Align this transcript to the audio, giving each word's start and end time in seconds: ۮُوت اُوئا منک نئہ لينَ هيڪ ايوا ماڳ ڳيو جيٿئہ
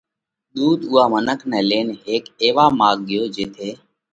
ۮُوت 0.57 0.79
اُوئا 0.89 1.03
منک 1.11 1.39
نئہ 1.49 1.61
لينَ 1.69 1.87
هيڪ 2.03 2.23
ايوا 2.43 2.65
ماڳ 2.79 2.97
ڳيو 3.07 3.23
جيٿئہ 3.35 3.69